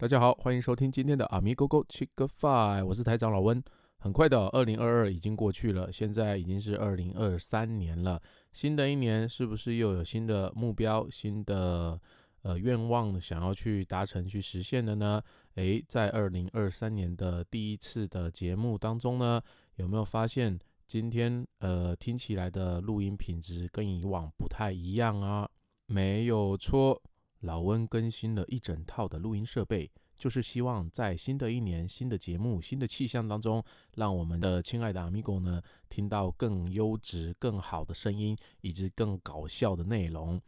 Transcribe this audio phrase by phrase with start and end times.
[0.00, 3.60] 大家好，欢迎收听今天的阿咪 Go Go Chick Five，我是台长老温。
[3.98, 8.22] 很快的，二零二二已经过去了，现在已经是二零二三年了。
[8.52, 12.00] 新的一年是不是又有新的目标、新的
[12.42, 15.20] 呃愿望想要去达成、去实现的呢？
[15.56, 19.42] 诶，在二零二三年的第一次的节目当中呢，
[19.74, 20.56] 有没有发现
[20.86, 25.50] 今天呃听起来的录音品质跟以往不太一样啊？
[25.86, 27.02] 没有错。
[27.40, 33.62] 老温更新了一整套的录音设备，就是希望在新的一年、新的节目、新的气象当中，
[33.94, 40.40] 让我们的亲爱的阿米狗呢听到更优质、更好的声音，以及更搞笑的内容。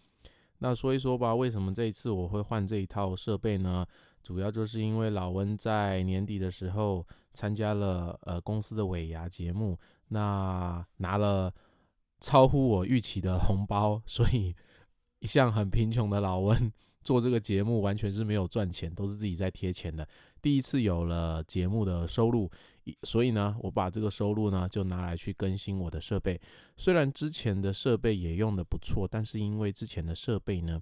[0.59, 3.87] 那说一说吧，为什么这一次我会换这一套设备呢？
[4.23, 11.55] 主要就是因为老温在年底的时候参加了呃公司的尾牙节目，那拿了
[12.19, 14.57] 超乎我预期的红包，所以。
[15.23, 20.07] 一向很贫穷的老温做这个节目完全是没有赚钱，都是自己在贴钱的。
[20.43, 22.51] 第一次有了节目的收入，
[23.03, 26.41] 所以呢，我把这个收入呢就拿来去更新我的设备。
[26.77, 30.81] 虽然之前的设备也用的不错，但是因为之前的设备呢，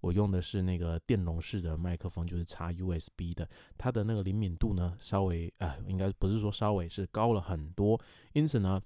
[0.00, 8.00] 我用的是那个电容式的麦克风，就是插 USB 的，它的那个灵敏度呢稍微啊，应该不是说稍微是高了很多。
[8.32, 8.80] 因此呢，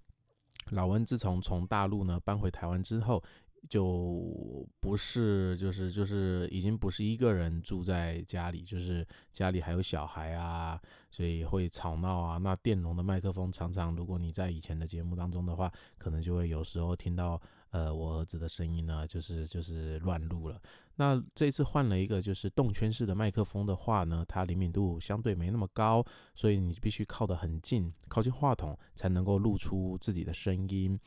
[0.70, 3.22] 老温自从从大陆呢搬回台湾之后。
[3.68, 10.80] 就不是，就是就是已经不是一个人住在家里，就是家里还有小孩啊，
[11.10, 12.38] 所以会吵闹啊。
[12.38, 20.60] 那电容的麦克风常常，如果你在以前的节目当中的话，可能就会有时候听到呃我儿子的声音呢，就是就是乱录了。
[20.96, 30.98] 那这次换了一个就是动圈式的麦克风的话呢，它灵敏度相对没那么高，所以你必须靠得很近，靠近话筒才能够录出自己的声音。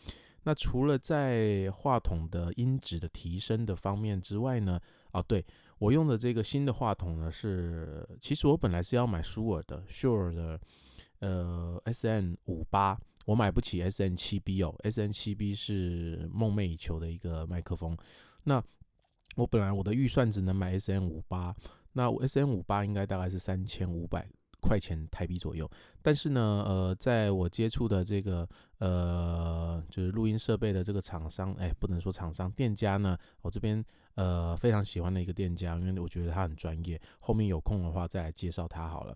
[0.43, 4.79] 那除了在话筒的音质的提升的方面之外呢？
[5.11, 5.45] 哦，对
[5.77, 10.59] 我用的这个新的话筒呢，是其实我本来是要买舒尔的 Shure 的
[11.19, 17.95] 呃 SN 五八，我买不起 SN 七 B 哦，SN 七 B 是梦寐以求的一个麦克风。
[18.43, 18.61] 那
[19.35, 21.55] 我本来我的预算只能买 SN 五八，
[21.93, 24.27] 那 SN 五八应该大概是三千五百。
[24.63, 25.69] 块钱台币左右，
[26.01, 28.47] 但是呢，呃，在我接触的这个
[28.79, 33.83] 呃，就是录音设备的这个厂商，哎，不能说厂商，店家呢，我这边
[34.15, 36.99] 呃非常喜欢的一个店家，因为我觉得他很专业。
[37.19, 39.13] 后面有空的话再来介绍他好了。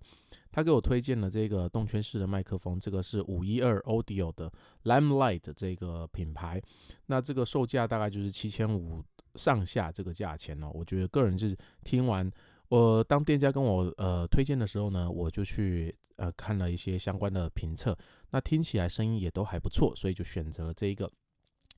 [0.51, 4.51] 他给我推荐了这个动圈式的麦克风，这个是五一二 Audio 的
[4.83, 6.61] lamelight 这个品牌，
[7.05, 9.01] 那这个售价大概就是七千五
[9.35, 10.69] 上下这个价钱哦。
[10.73, 12.29] 我觉得个人是听完。
[12.69, 17.97] 我当店家跟我呃推荐的时候呢，我就去呃看了一些相关的评测，
[18.31, 21.09] 那听起来声音也都还不错，所以就选择了这一个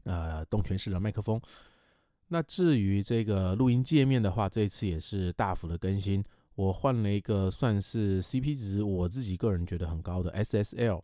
[0.04, 1.40] 呃动圈式的麦克风。
[2.30, 6.24] 那至于这个录音界面的话，这一次也是大幅的更新，
[6.56, 11.02] 我换了一个算是 CP 值我自己个人觉得很高的 SSL。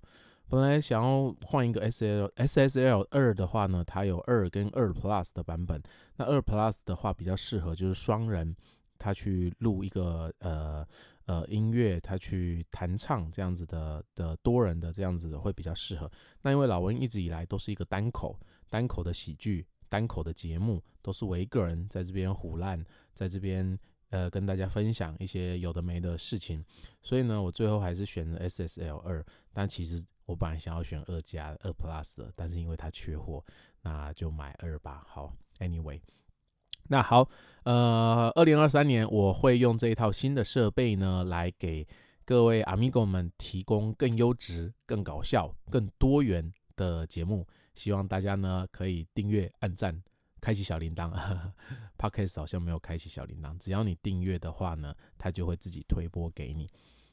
[0.48, 5.82] 本来想要换一个 SL SSL 二的话呢，它有二跟二 Plus 的版本，
[6.18, 8.56] 那二 Plus 的话比较适合就是双人。
[8.98, 10.88] 他去录一个呃
[11.26, 16.12] 呃音乐，他去弹唱这样子的的多人的这样子的会比较适合。
[16.42, 18.40] 那因为老温一直以来都是一个单口
[18.70, 23.78] 单口的喜剧单口的节目，都是我一个人在这边胡烂，在这边
[24.10, 26.64] 呃跟大家分享一些有的没的事情。
[27.02, 29.26] 所以呢，我最后还是选了 SSL 二。
[29.54, 33.44] 但其实我本来想要选二加二 Plus 的，但是因为它缺货，
[33.82, 35.06] 那就买二吧。
[35.08, 36.02] 好，Anyway。
[36.88, 37.28] 那好，
[37.64, 41.88] 呃，二零二三年我会用这一套新的设备呢，来给
[42.24, 47.48] 各位 Amigo 们提供更优质、更搞笑、更多元的节目。
[47.74, 50.00] 希望大家呢可以订阅、按赞、
[50.40, 51.12] 开启小铃铛。
[51.98, 56.70] Podcast 好像没有开启小铃铛，只要你订阅的话呢，它就会自己推播给你。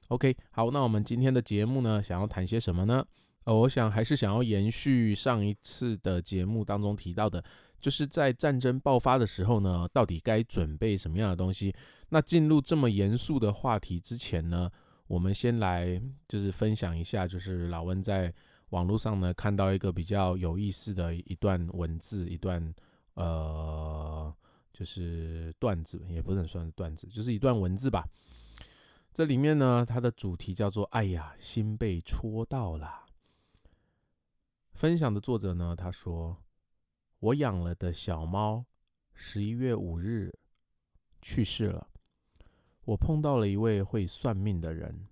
[0.09, 3.03] OK，好，那我们今天的节目呢，想要谈些什么呢？
[3.45, 7.43] 呃，我想还是想要延续上一次的节目当中提到的。
[7.83, 11.75] 就是在战争爆发的时候呢，到底该准备什么样的东西？
[12.11, 14.71] 那进入这么严肃的话题之前呢，
[15.09, 18.33] 我们先来就是分享一下，就是老温在
[18.71, 22.73] 网络上呢看到一个比较有意思的一段文字，一段
[23.15, 24.33] 呃，
[24.73, 28.07] 就是段子，也不能算是段子，就是一段文字吧。
[29.13, 33.07] 这里面呢，它的主题叫做“哎呀，心被戳到了”。
[34.73, 36.37] 分享的作者呢，他说。
[37.23, 38.67] 我养了的小猫，
[39.15, 40.37] 十一月五日
[41.21, 41.87] 去世了。
[42.85, 45.07] 我碰到了一位会算命的人，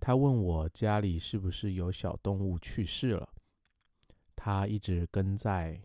[0.00, 3.28] 他问我家里是不是有小动物去世了。
[4.34, 5.78] 他一直跟在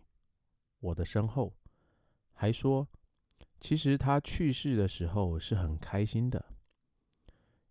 [0.78, 1.52] 我的身后，
[2.32, 2.88] 还说
[3.60, 6.42] 其实他去世的时候是很开心的。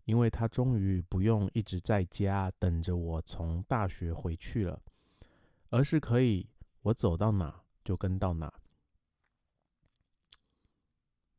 [0.06, 4.80] 因为他终于不用一直在家等着我从大学回去了，
[5.72, 6.48] 而是可以
[6.84, 8.54] 我走到哪就跟到哪。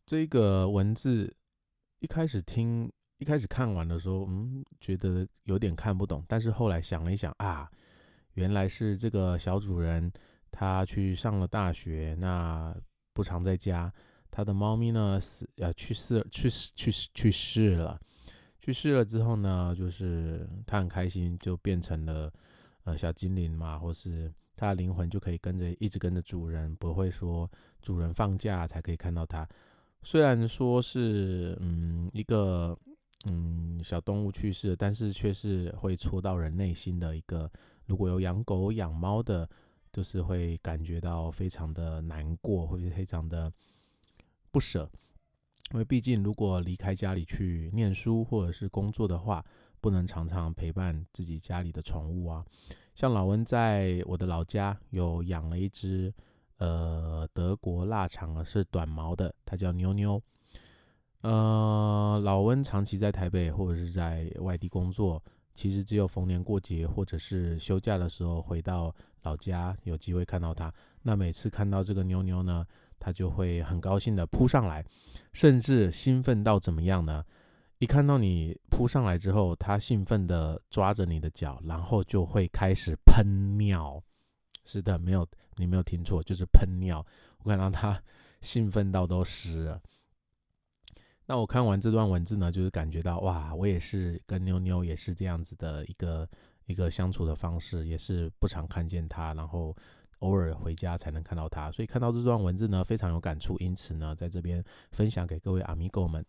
[0.04, 1.32] 这个文字
[2.00, 6.24] 一开始听，一开始看完的时候，嗯，觉得有点看不懂。
[6.26, 7.70] 但是后来想了一想啊，
[8.34, 10.12] 原来是这个小主人
[10.50, 12.76] 他去上了大学，那
[13.12, 13.92] 不常在家。
[14.28, 18.00] 他的猫咪呢死呃去世去世去世去世了，
[18.58, 22.32] 去世了之后呢，就是他很开心，就变成了
[22.82, 29.48] 呃小精灵嘛，或是他的灵魂就可以跟着一直跟着主人，不会说主人放假才可以看到它。
[30.02, 32.76] 虽然说是嗯一个
[33.24, 37.50] 嗯小动物去世，但是却是会戳到人内心的一个。
[37.86, 39.48] 如果有养狗养猫的，
[39.92, 43.50] 就是会感觉到非常的难过，会非常的
[44.52, 44.86] 不舍。
[45.72, 49.42] 因为毕竟如果离开家里去念书或者是工作的话，
[49.80, 52.44] 不能常常陪伴自己家里的宠物啊。
[52.94, 56.12] 像老温在我的老家有养了一只。
[56.58, 60.22] 呃，德国腊肠啊是短毛的，它叫妞妞。
[61.22, 65.22] 呃，老温长期在台北或者是在外地工作，
[65.54, 70.70] 其实只有逢年过节或者是休假的时候回到老家，有机会看到它。
[71.00, 72.66] 那每次看到这个妞妞呢，
[72.98, 74.84] 它就会很高兴的扑上来，
[75.32, 77.24] 甚至兴奋到怎么样呢？
[77.80, 83.98] 一看到你扑上来之后，它兴奋的抓着你的脚，然后就会开始喷尿。
[84.66, 87.04] 是的，没有你没有听错，就是喷尿。
[87.38, 87.98] 我看到他
[88.42, 89.80] 兴奋到都湿了。
[91.24, 96.28] 那我看完这段文字呢，就是感觉到哇，我也是跟妞妞也是这样子的一个
[96.66, 99.74] 一个相处的方式，也是不常看见他，然后
[100.18, 101.72] 偶尔回家才能看到他。
[101.72, 104.62] 所以看到这段文字呢，非常有感触，因此呢，在这边
[104.92, 106.22] 分享给各位阿米狗们。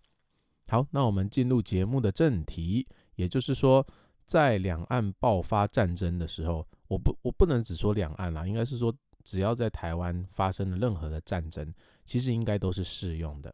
[0.71, 3.85] 好，那我们进入节目的正题，也就是说。
[4.25, 8.95] 在两岸爆发战争的时候，我不我不能只说两岸啦，应该是说
[9.25, 11.73] 只要在台湾发生了任何的战争，
[12.06, 13.53] 其实应该都是适用的。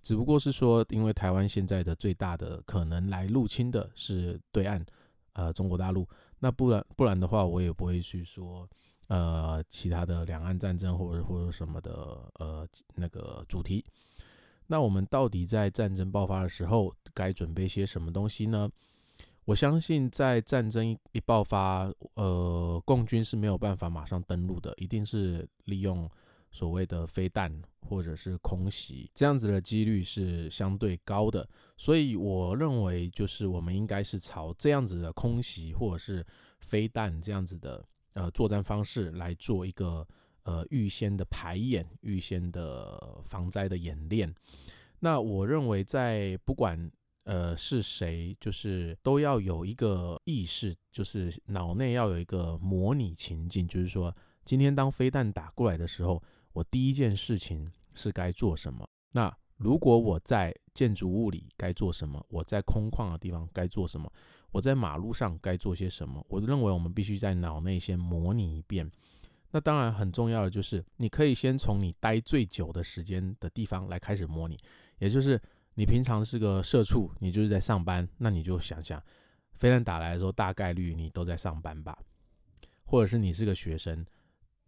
[0.00, 4.86] 只不过是说，因为台湾现在的最大的可能来入侵的是对岸，
[5.32, 6.08] 呃，中国大陆。
[6.38, 8.64] 那不然不然的话，我也不会去说
[9.08, 12.64] 呃其他的两岸战争或者或者什么的呃
[12.94, 13.84] 那个主题。
[14.66, 18.68] 那我们到底在战争爆发的时候该准备些什么东西呢？
[19.44, 26.10] 我相信，在战争一爆发，呃，共军是没有办法马上登陆的，一定是利用
[26.50, 31.48] 所谓的飞弹或者是空袭，这样子的几率是相对高的。
[31.76, 36.26] 所以，我认为就是我们应该是朝这样子的空袭或者是
[36.58, 37.84] 飞弹这样子的
[38.14, 40.04] 呃作战方式来做一个
[40.46, 44.32] 呃预先的排演、预先的防灾的演练。
[45.00, 46.90] 那我认为，在不管
[47.24, 48.36] 呃，是谁？
[48.40, 54.14] 就是都要有一个意识，就是脑内要有一个模拟情境，就是说，
[54.44, 56.22] 今天当飞弹打过来的时候，
[56.52, 58.88] 我第一件事情是该做什么？
[59.10, 62.24] 那如果我在建筑物里该做什么？
[62.28, 64.08] 我在空旷的地方该做什么？
[64.52, 66.24] 我在马路上该做些什么？
[66.28, 68.88] 我认为我们必须在脑内先模拟一遍。
[69.50, 74.58] 那当然很重要的就是，你可以先从你待最久的时间的地方来开始模拟，
[74.98, 75.40] 也就是。
[75.78, 78.98] 你平常是个社畜，你就是在上班，那你就想想，
[79.56, 81.98] 飞弹打来的时候，大概率你都在上班吧？
[82.86, 84.02] 或者是你是个学生，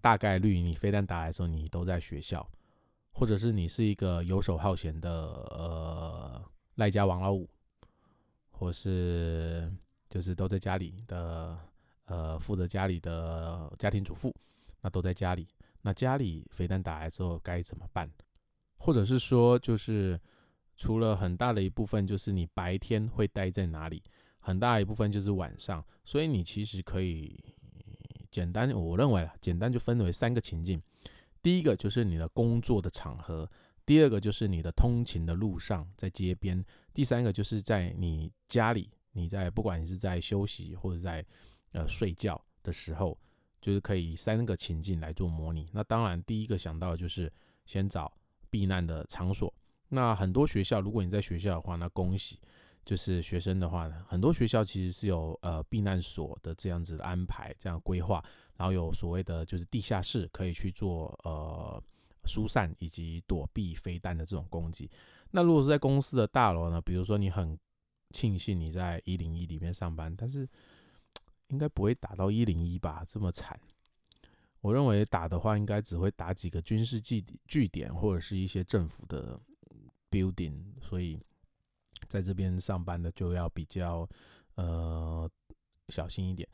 [0.03, 2.47] 大概率你飞弹打来的时候，你都在学校，
[3.11, 6.45] 或者是你是一个游手好闲的呃
[6.75, 7.49] 赖家王老五，
[8.51, 9.73] 或是
[10.11, 11.59] 就是都在家里的
[12.05, 14.31] 呃负责家里的家庭主妇，
[14.89, 15.49] 都在家里，
[15.83, 18.11] 那家里飞弹打来之后该怎么办？
[18.77, 20.21] 或者是说就是。
[20.81, 24.01] 除了很大的一部分就是你白天会待在哪里，
[24.39, 27.37] 很大一部分就是晚上，所以你其实可以
[28.31, 30.81] 简单，我认为啊，简单就分为三个情境。
[31.43, 33.51] 第一个就是你的工作的场合，
[33.85, 36.65] 第二个就是你的通勤的路上，在街边，
[36.95, 41.27] 第三个就是在你家里，你在不管你是在休息或者在
[41.73, 43.19] 呃睡觉的时候，
[43.61, 45.69] 就是可以三个情境来做模拟。
[45.73, 47.33] 那当然，第一个想到的就是
[47.67, 48.13] 先找
[48.51, 49.53] 避难的场所。
[49.89, 52.39] 那很多学校，如果你在学校的话，那恭喜，
[52.85, 58.23] 就是学生的话呢，很多学校其实是有呃避难所的这样子的安排，这样规划，
[58.57, 61.83] 然后有所谓的就是地下室可以去做呃
[62.25, 64.91] 疏散以及躲避飞弹的这种攻击。
[65.31, 67.59] 那如果是在公司的大楼呢，比如说你很
[68.11, 70.49] 庆幸你在一零一里面上班，但是
[71.49, 73.59] 应该不会打到一零一吧，这么惨。
[74.61, 79.39] 我认为打的话，应该只会打几个军事据据点或者是一些政府的。
[80.11, 81.21] building，所以
[82.07, 84.09] 在这边上班的就要比较
[84.55, 85.31] 呃
[85.91, 86.49] 小心一点。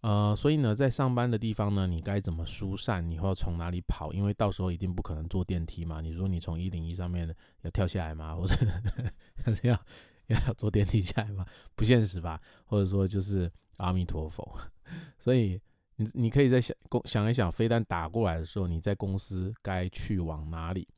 [0.00, 3.06] 呃，所以呢，在上班的地方呢，你该怎么疏散？
[3.06, 4.10] 你要从哪里跑？
[4.14, 6.00] 因为到时候一定不可能坐电梯嘛。
[6.00, 7.28] 你说你从一零一上面
[7.60, 8.34] 要跳下来吗？
[8.34, 8.56] 或者
[9.68, 9.78] 要
[10.28, 11.44] 要坐电梯下来吗？
[11.74, 12.40] 不现实吧？
[12.64, 14.58] 或者说就是阿弥陀佛。
[15.18, 15.60] 所以
[15.96, 20.88] 你你可以在想公想一想，飞弹打过来的时候，你在公司该去往哪里？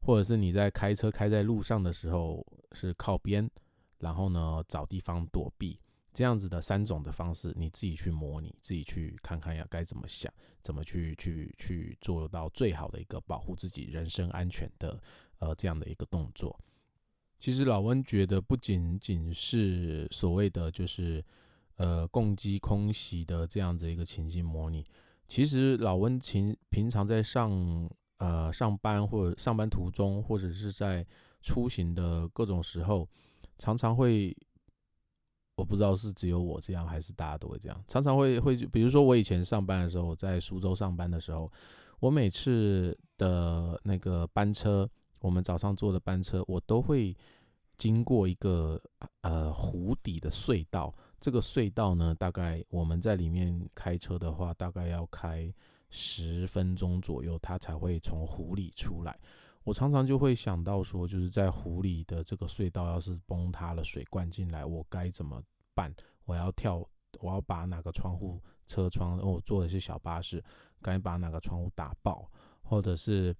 [0.00, 3.50] 或者是你在开车开在路上的时候是靠边，
[3.98, 5.80] 然后呢找地方躲避。
[6.14, 14.98] 这样子的三种的方式，你自己去模拟，自己去看看要该怎么想，怎么去去去做到最好的一个保护自己人身安全的
[15.40, 16.58] 呃这样的一个动作。
[17.38, 21.24] 其实老温觉得不仅仅是所谓的就是
[21.76, 24.84] 呃共机空袭的这样子一个情境模拟，
[25.28, 27.88] 其实老温平平常在上
[28.18, 31.06] 呃上班或者上班途中，或者是在
[31.42, 33.08] 出行的各种时候，
[33.58, 34.36] 常常会。
[35.58, 37.84] 我不知道是只有我这样，还是大家都会这样。
[37.88, 41.50] 常常会会，比如说我以前上班的时候，在苏州上班的时候，
[41.98, 44.86] 我每次的那个班车，
[45.26, 47.12] 我们早上坐的班车，我都会
[47.76, 48.80] 经过一个
[49.22, 50.94] 呃湖底的隧道。
[51.18, 55.52] 这个隧道呢，大概我们在里面开车的话，大概要开
[55.90, 59.18] 十分钟左右，它才会从湖里出来。
[59.64, 65.42] 我常常就会想到说，就是在湖里的这个隧道要是崩塌了，水灌进来，我该怎么
[65.74, 65.92] 办？
[66.24, 69.18] 我要跳，我要把哪个窗户、车窗？
[69.18, 70.40] 我坐的是小巴士，
[70.80, 72.30] 该把哪个窗户打爆？
[72.62, 73.36] 或者是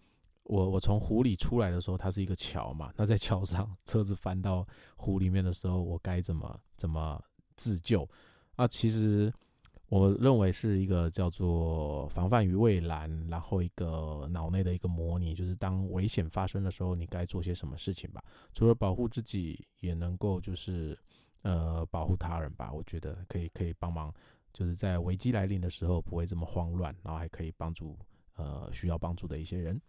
[0.46, 2.92] 我我从湖里出来的时候，它是一个桥嘛？
[2.96, 7.22] 那在桥上，车子翻到湖里面的时候，我该怎么怎么
[7.56, 8.08] 自救？
[8.56, 9.32] 啊，其实。
[9.88, 18.20] 我认为是一个叫做防范于未然，然后一个脑内的一个模拟，就是当危险发生的时候，你该做些什么事情吧。
[18.52, 20.98] 除了保护自己，也能够就是
[21.42, 22.72] 呃保护他人吧。
[22.72, 24.12] 我觉得可以可以帮忙，
[24.52, 27.96] 就是在危机来临的时候不会这么慌乱，然后还可以帮助
[28.34, 29.80] 呃需要帮助的一些人。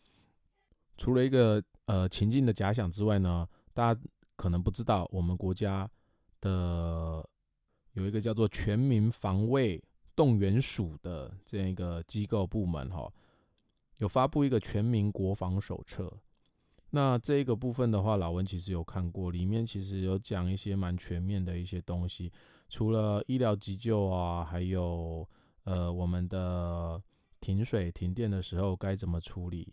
[0.98, 4.02] 除了一个呃情境的假想之外呢，大家
[4.36, 5.90] 可能不知道，我们国家
[6.42, 7.24] 的
[7.94, 9.82] 有一个叫做全民防卫。
[10.16, 13.08] 动员署的这样一个机构部门哈，
[13.98, 16.12] 有发布一个全民国防手册。
[16.90, 22.34] 那这个部分的话，老文其实有看过，里面其实有讲一些蛮全面的一些东西。
[22.68, 25.24] 除了医疗急救啊，还有
[25.66, 27.00] 呃我们的
[27.40, 29.72] 停水停电的时候该怎么处理，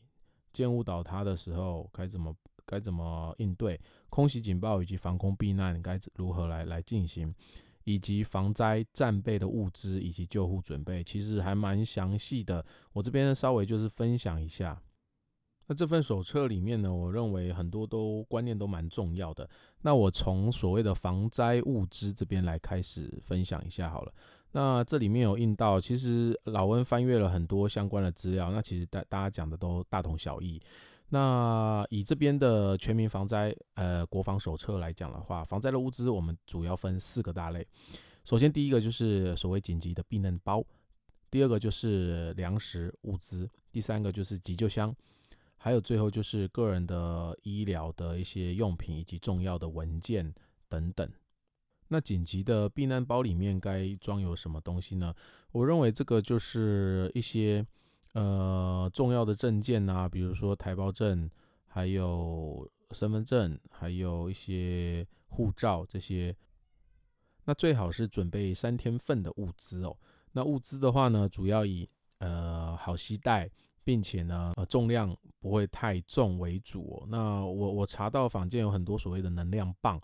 [0.55, 2.35] 建物倒塌的时候该怎么
[2.65, 7.35] 该怎么应对，空袭警报以及防空避难该如何来来进行。
[7.87, 12.65] 以及防灾战备的物资以及救护准备，其实还蛮详细的。
[12.95, 14.81] 我这边稍微就是分享一下。
[15.67, 19.49] 那这份手册里面呢，我认为很多都观念都蛮重要的。
[19.83, 24.13] 那我从所谓的防灾物资这边来开始分享一下好了。
[24.53, 30.61] 那这里面有印到，其实老温翻阅了很多相关的资料，那其实大大家讲的都大同小异。
[31.09, 37.67] 那以这边的全民防灾呃国防手册来讲的话，防灾的物资我们主要分四个大类。
[38.25, 40.65] 首先第一个就是所谓紧急的避难包，
[41.31, 44.95] 第二个就是粮食物资，第三个就是急救箱，
[45.65, 50.35] 还有最后就是个人的医疗的一些用品以及重要的文件
[50.69, 51.11] 等等。
[51.89, 55.15] 那紧急的避难包里面该装有什么东西呢？
[55.53, 57.67] 我认为这个就是一些。
[58.13, 61.29] 呃，重要的证件啊，比如说台胞证，
[61.67, 66.33] 还有身份证，还有一些护照这些，
[67.47, 69.99] 那最好是准备三天份的物资哦。
[70.31, 73.51] 那物资的话呢，主要以呃好携带，
[73.85, 77.07] 并且呢呃重量不会太重为主哦。
[77.09, 80.01] 那我我查到坊间有很多所谓的能量棒，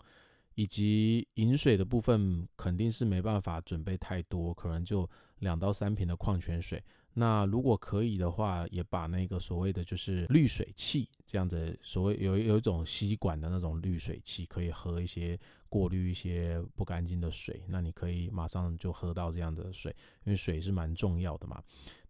[0.55, 5.09] 以及饮水的部分肯定是没办法准备太多，可能就
[5.39, 6.81] 两到三瓶的矿泉水。
[7.13, 15.37] 那如果可以的话，也把那个所谓的就是滤水器这样的所谓有有一种吸管的那种滤水器，可以喝一些
[15.67, 17.61] 过滤一些不干净的水。
[17.67, 21.61] 那你可以马上就喝到这样的水，因为水是蛮重要的嘛。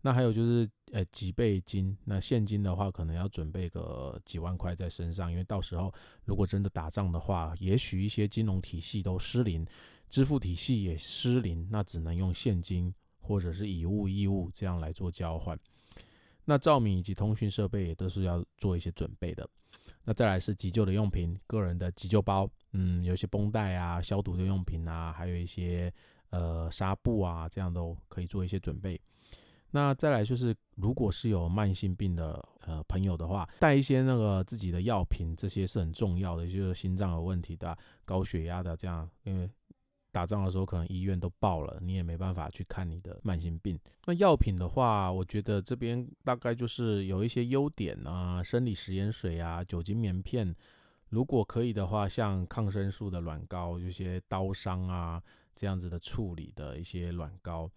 [0.01, 5.91] 那还有就是呃几倍金，那现金的话可能要准备个几万块在身上，因为到时候
[6.25, 9.65] 如果真的打仗的话，也许一些金融体系都失灵，
[10.09, 12.93] 支付体系也失灵，那只能用现金。
[13.21, 15.57] 或者是以物易物这样来做交换，
[16.45, 19.47] 那照明以及通讯设备也都是要做一些准备的。
[20.03, 25.93] 那再来是急救的用品，个人的急救包，嗯，有些绷带啊、消毒的用品啊，还有一些
[26.31, 28.99] 呃纱布啊，这样都可以做一些准备。
[29.73, 39.49] 那再来就是，如果是有慢性病的呃朋友的话，带一些那个自己的药品，这些是很重要的，就是心脏有问题的、高血压的这样，因为
[40.11, 43.79] 打仗的时候可能医院都爆了，你也没办法去看你的慢性病。
[44.05, 50.53] 那药品的话，我觉得这边大概就是有一些优点啊，生理食盐水啊，酒精棉片，
[51.09, 55.21] 如果可以的话，像抗生素的软膏，有些刀伤啊
[55.55, 57.71] 这样子的处理的一些软膏。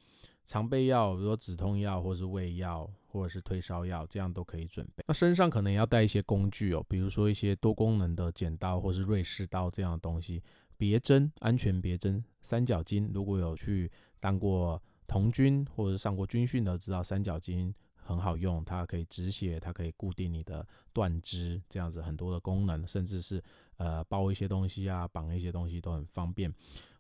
[0.47, 5.03] 常备药，比如说止痛药，或是胃药，或者是退烧药，这样都可以准备。
[5.07, 10.43] 那身上可能要带一些工具哦，比如说一些多功能的剪刀，或是瑞士刀这样的东西。
[10.77, 13.11] 别针，安全别针，三角巾。
[13.13, 13.91] 如果有去
[14.21, 23.43] 当过童军或者上过军训的，知道三角巾很好用，它可以止血，它可以固定你的断肢，这样子很多的功能，甚至是
[23.77, 26.53] 呃包一些东西啊，绑一些东西都很方便。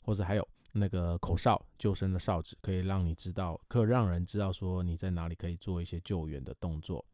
[0.02, 0.48] 或者还有。
[0.76, 7.06] 那个口哨，救生的哨子，可以让你知道，可以让人知道说你在哪里可以做一些救援的动作。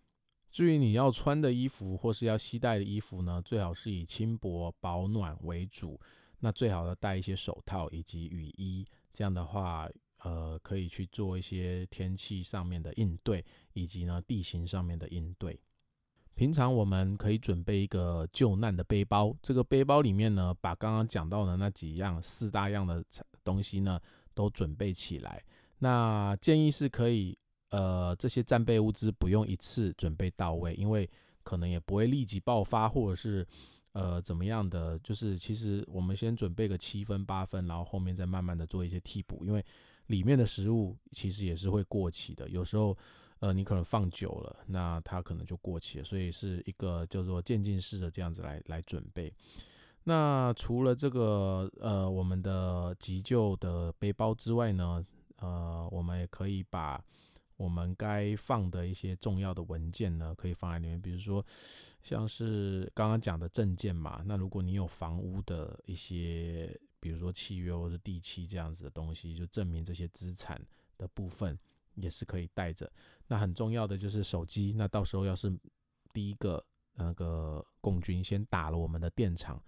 [0.50, 6.00] 至于你要穿的衣服或是要携带的衣服呢，最好是以轻薄保暖为主。
[6.40, 9.88] 那最好呢带一些手套以及雨衣，这样的话，
[10.24, 13.44] 呃，可以去做一些天气上面的应对，
[13.74, 15.60] 以及呢地形上面的应对。
[16.34, 23.04] 平常我们可以准备一个救难的背包，这个背包里面呢，把刚刚讲到的那几样四大样的
[23.44, 24.00] 东西呢，
[24.32, 25.44] 都准备起来。
[25.80, 27.36] 那建议是可以，
[27.68, 31.08] 呃，这些战备物资不用一次准备到位，因为
[31.42, 33.46] 可能也不会立即爆发，或者是
[33.92, 39.64] 呃怎么样的，就是其实我们先准备个七分八分，然后后面再慢慢的做一些替补，因为
[40.06, 42.96] 里面的食物其实也是会过期的，有时候。
[43.40, 49.32] 呃，你可能放久了，那它可能就过期了，所以是一个叫做渐进式的这样子来来准备。
[50.04, 55.02] 那除了这个呃我们的急救的背包之外呢，
[55.36, 57.02] 呃，我们也可以把
[57.60, 61.44] 我们该放的一些重要的文件呢，可以放在里面，比如说
[62.02, 64.22] 像是刚刚讲的证件嘛。
[64.24, 70.60] 那如果你有房屋的一些，比如说契约或者地契这样子的东西，就证明这些资产
[70.96, 71.58] 的部分。
[71.96, 72.90] 也是可以带着，
[73.26, 74.72] 那很重要的就是手机。
[74.74, 75.52] 那到时候要是
[76.14, 79.60] 第一个那个共军先打了我们的电厂，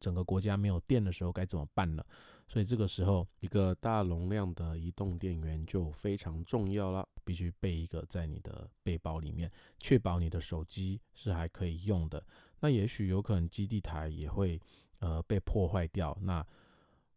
[0.00, 2.02] 整个国家没有电的时候该怎么办呢？
[2.48, 12.24] 所以这个时候一个大容量的移动电源就非常重要了，必须备一个在你的背包里面，确保你的手机是还可以用的。
[12.60, 14.60] 那也许有可能基地台也会
[14.98, 16.46] 呃被破坏掉，那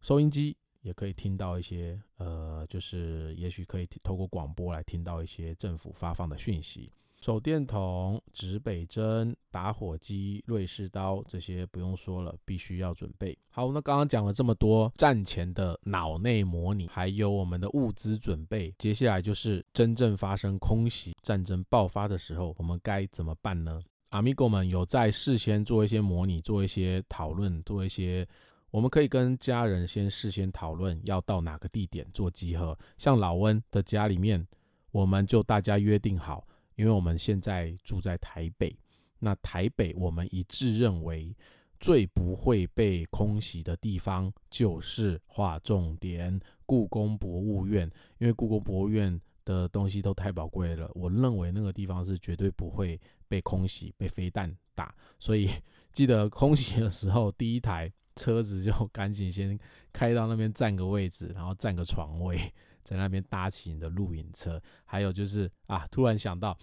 [0.02, 0.56] 收音机。
[0.82, 6.90] 也可以听到一些，呃，就是也许可以透过广播来听到一些政府发放的讯息。
[7.22, 13.72] 手电筒、指北针、打火机、瑞士刀这些不用说了，必须要准备好。
[13.72, 23.82] 那刚刚讲了这么多战前的脑内模拟，还有我们的物资准备，接下来就是真正发生空袭战争爆发的时候，我们该怎么办呢？
[24.10, 28.28] 阿米狗们有在事先做一些模拟，做一些讨论，做一些。
[28.72, 34.48] 我们可以跟家人先事先讨论要到哪个地点做集合，像老温的家里面，
[34.92, 36.46] 我们就大家约定好，
[36.80, 38.74] 因为我们现在住在台北，
[39.20, 41.36] 那台北我们一致认为
[41.78, 47.86] 最不会被空袭的地方就是划重点故宫博物院，
[48.20, 55.50] 因为故宫博物院的东西都太宝贵了，我认为那个地方是绝对不会被空袭、被飞弹打，所以
[55.92, 57.92] 记得空袭的时候第一台。
[58.16, 59.58] 车子就赶紧先
[59.94, 62.38] 开到那边占个位置，然后占个床位，
[62.84, 64.62] 在那边搭起你的露营车。
[64.86, 66.58] 还有就是啊，突然想到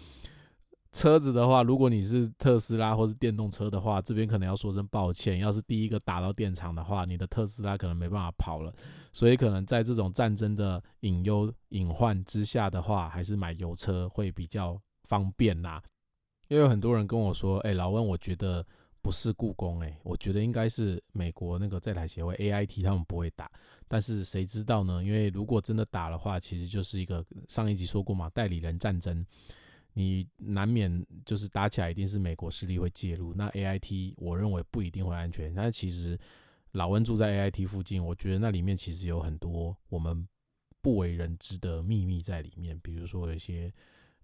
[0.91, 5.39] 车子的话，如果你是特斯拉或是电动车的话，这边可能要说声抱歉。
[5.39, 8.73] 要是第一个打到电厂的话，你的特斯拉可能没办法跑了。
[9.13, 15.81] 所以可能在这种战争的隐忧隐患之下的话，还是买油车会比较方便啦。
[16.47, 18.65] 因为有很多人跟我说，哎，老温，我觉得。
[19.07, 23.49] 不是故宫哎，我觉得应该是美国那个在台协会 A I T 他们不会打，
[23.87, 25.01] 但是谁知道呢？
[25.01, 29.25] 因为如果真的打的话，其实就是一个上一集说过嘛，代理人战争，
[29.93, 33.33] 你难免就是打起来一定是美国势力会介入。
[33.33, 36.19] 那 A I T 我认为不一定会安全，但其实
[36.73, 40.27] 老温住在 A I T 附近，我觉得那里面其实有很多我们
[40.81, 43.73] 不为人知的秘密在里面，比如说有一些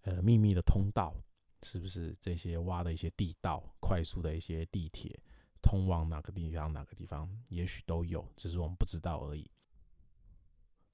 [0.01, 1.15] 呃秘密的通道。
[1.63, 5.17] 是不是这些挖的一些地道、快速的一些地铁，
[5.61, 6.71] 通往哪个地方？
[6.73, 9.49] 哪个地方也许都有，只是我们不知道而已。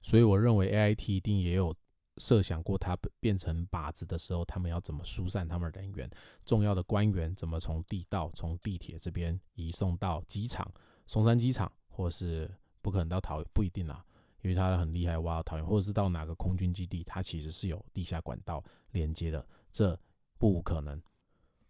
[0.00, 1.74] 所以我认为 A I T 一定也有
[2.16, 6.08] 设想过，它变成靶子的时候，他们要怎么疏散他们人员？
[6.44, 10.72] 重要的官员怎么从地道、从地铁这边移送到机场、
[11.06, 14.04] 松山机场，或是不可能到桃，不一定啊。
[14.42, 19.98] 因为它很厉害挖到桃园，或者是到哪个空军基地，它其实是有地下管道连接的，这
[20.40, 21.00] 不可能。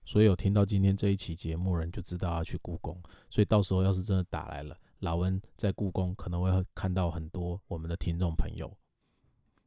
[0.03, 8.73] 所以有听到今天这一期节目人就知道要去故宫，所以到时候要是真的打来了，老温在故宫可能会看到很多我们的听众朋友。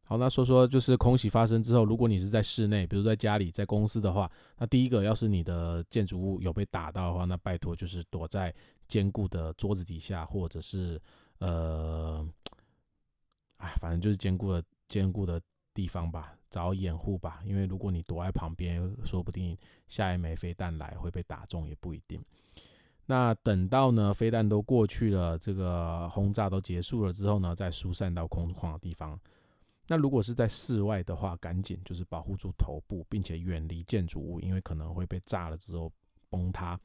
[0.05, 8.53] 好，那说说就是空袭发生之后，如果你是在室内，比如在家里、在公司的话，那第一个要是你的建筑物有被打到的话，那拜托就是躲在
[8.87, 11.01] 坚固的桌子底下，或者是
[11.37, 12.27] 呃，
[13.57, 15.41] 哎，反正就是坚固的坚固的
[15.73, 17.41] 地方吧，找掩护吧。
[17.45, 19.57] 因为如果你躲在旁边，说不定
[19.87, 22.23] 下一枚飞弹来会被打中，也不一定。
[23.05, 29.19] 那等到呢飞弹都过去了，这个轰炸都结束了之后呢，再疏散到空旷的地方。
[29.87, 35.91] 那如果是在室外的话，赶紧就是保护住头部，并且远离建筑物，因为可能会被炸了之后
[36.29, 36.79] 崩塌。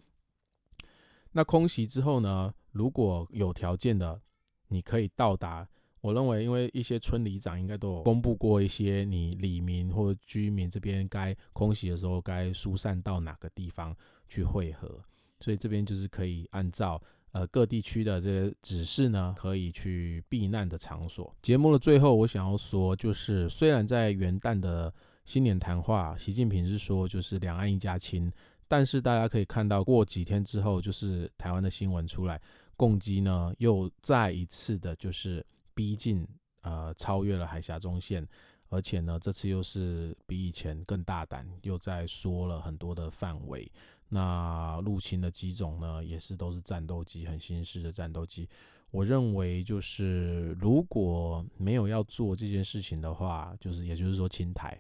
[1.31, 4.21] 那空袭之后呢，如果有条件的，
[4.67, 5.69] 你可以到达。
[6.01, 13.97] 我认为，因为一些村里长应该都有公布过一些你里民或居民这边该空袭的时候该疏散到哪个地方
[14.29, 15.01] 去汇合，
[15.41, 17.01] 所以这边就是可以按照。
[17.33, 21.33] 呃，各地区的这些指示呢，可以去避难的场所。
[21.43, 24.93] 节目的最后，我想要说，就是虽然在元旦的
[25.27, 28.33] 新年谈话，习近平是说就是两岸一家亲，
[28.67, 32.41] 但是大家可以看到，过几天之后，就是台湾的新闻出来，
[32.79, 35.45] 共机呢又再一次的，就是
[35.79, 36.27] 逼近，
[36.63, 38.27] 呃，超越了海峡中线，
[38.69, 43.71] 而且呢，这次又是比以前更大胆，又在说了很多的范围。
[44.09, 48.49] 那入侵的机种呢，也是都是战斗机，很新式的战斗机。
[48.91, 54.77] 我认为就是如果没有要做这件事情的话，就是也就是说，青台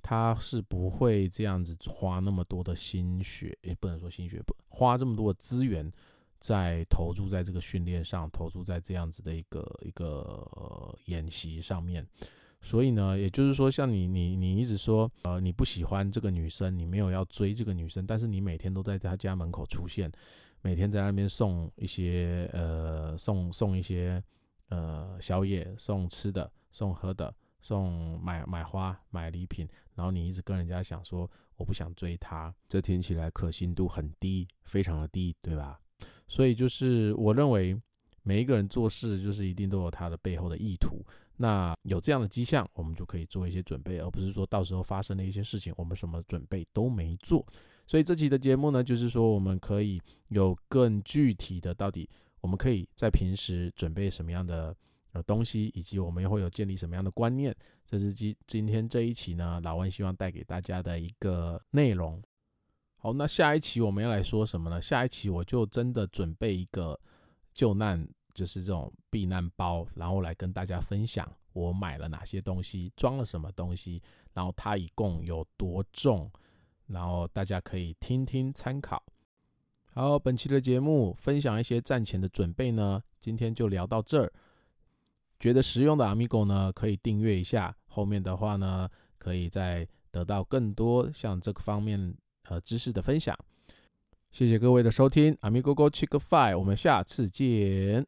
[0.00, 5.92] 他是不会这样子花那么多的心血，也不能说心血不花这么多的资源
[6.40, 12.06] 在投注在这个训练上，投注在这样子的一个一个演习上面。
[12.62, 20.10] 所以呢，也就是说，像你，你，你一直说，呃，你不喜欢这个女生，你没有要追这个女生，但是你每天都在她家门口出现，
[20.62, 24.20] 每天在那边送一些，呃，送送一些，
[24.70, 35.78] 呃，宵夜，送吃的，送喝的，送买买花，买礼品，然后你一直跟人家想说，我不想追她，这听起来可信度很低，非常的低，对吧？
[36.28, 37.80] 所以就是我认为，
[38.22, 41.04] 每一个人做事就是一定都有他的背后的意图。
[41.38, 47.46] 那有这样的迹象，我们就可以做一些准备，而不是说到时候发生了一些事情，我们什么准备都没做。
[47.86, 52.08] 所以这期的节目呢，就是说我们可以有更具体的，到底
[52.40, 54.74] 我们可以在平时准备什么样的
[55.12, 57.54] 呃东西，以及我们又会有建立什么样的观念。
[57.86, 62.20] 这是今今天这一期呢，老万希望带给大家的一个内容。
[63.06, 64.82] 好，那下一期我们要来说什么呢？
[64.82, 66.98] 下一期我就真的准备一个
[67.54, 68.04] 救难。
[68.34, 74.02] 就是这种避难包，然后来跟大家分享我买了哪些东西，装了什么东西，
[74.34, 76.28] 然后它一共有多重，
[76.88, 79.00] 然后大家可以听听参考。
[79.94, 84.32] 好，本期的节目分享一些战前的准备呢，今天就聊到这儿。
[85.38, 92.14] 觉得实用的 Amigo 呢，可以订阅一下，后面的话呢，可以再得到更多像这个方面
[92.46, 93.36] 和知识的分享。
[94.30, 98.06] 谢谢各位的收听阿咪 go Go Chick Five，我们下次见。